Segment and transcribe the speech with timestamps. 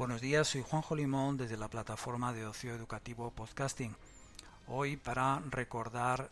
[0.00, 3.94] Buenos días, soy Juanjo Limón desde la plataforma de ocio educativo Podcasting.
[4.66, 6.30] Hoy para recordar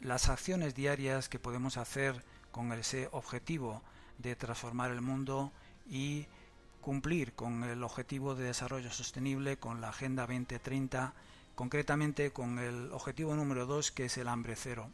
[0.00, 3.80] las acciones diarias que podemos hacer con ese objetivo
[4.18, 5.52] de transformar el mundo
[5.88, 6.26] y
[6.82, 11.14] cumplir con el objetivo de desarrollo sostenible, con la Agenda 2030,
[11.54, 14.90] concretamente con el objetivo número 2 que es el hambre cero.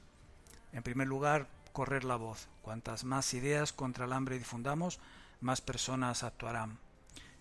[0.72, 2.46] En primer lugar, correr la voz.
[2.62, 5.00] Cuantas más ideas contra el hambre difundamos,
[5.40, 6.79] más personas actuarán.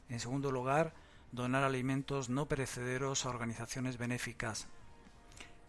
[0.09, 0.93] En segundo lugar,
[1.31, 4.67] donar alimentos no perecederos a organizaciones benéficas.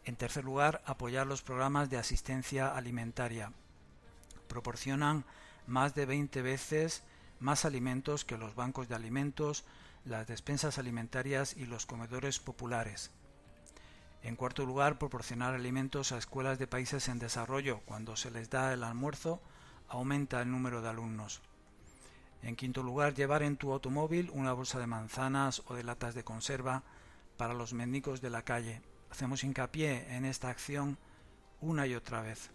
[0.05, 3.52] En tercer lugar, apoyar los programas de asistencia alimentaria.
[4.48, 5.24] Proporcionan
[5.66, 7.02] más de 20 veces
[7.41, 9.65] más alimentos que los bancos de alimentos,
[10.05, 13.10] las despensas alimentarias y los comedores populares.
[14.23, 17.80] En cuarto lugar, proporcionar alimentos a escuelas de países en desarrollo.
[17.84, 19.41] Cuando se les da el almuerzo,
[19.88, 21.41] aumenta el número de alumnos.
[22.42, 26.24] En quinto lugar, llevar en tu automóvil una bolsa de manzanas o de latas de
[26.24, 26.82] conserva
[27.37, 28.80] para los mendigos de la calle.
[29.10, 30.98] Hacemos hincapié en esta acción
[31.60, 32.51] una y otra vez.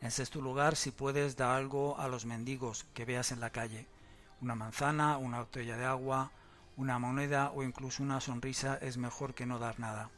[0.00, 3.86] En sexto lugar, si puedes, da algo a los mendigos que veas en la calle.
[4.40, 6.32] Una manzana, una botella de agua,
[6.76, 10.10] una moneda o incluso una sonrisa es mejor que no dar nada.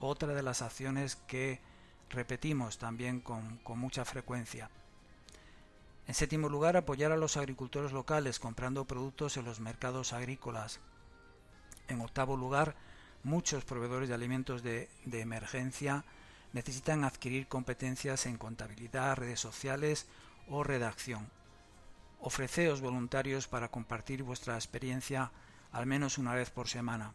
[0.00, 1.60] Otra de las acciones que
[2.08, 4.70] repetimos también con, con mucha frecuencia.
[6.10, 10.80] En séptimo lugar, apoyar a los agricultores locales comprando productos en los mercados agrícolas.
[11.86, 12.74] En octavo lugar,
[13.22, 16.04] muchos proveedores de alimentos de, emergencia
[16.52, 20.08] necesitan adquirir competencias en contabilidad, redes sociales
[20.48, 21.30] o redacción.
[22.18, 25.30] Ofreceos voluntarios para compartir vuestra experiencia
[25.70, 27.14] al menos una vez por semana.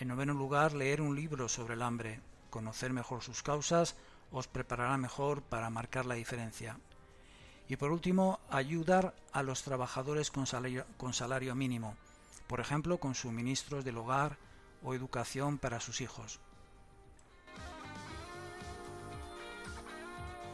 [0.00, 2.18] En noveno lugar, leer un libro sobre el hambre.
[2.50, 3.94] Conocer mejor sus causas
[4.32, 6.76] os preparará mejor para marcar la diferencia.
[7.70, 11.94] Y por último, ayudar a los trabajadores con salario, mínimo,
[12.48, 14.38] por ejemplo, con suministros del hogar
[14.82, 16.40] o educación para sus hijos.